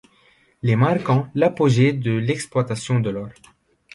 [0.63, 3.29] Les marquent l'apogée de l'exploitation de l'or.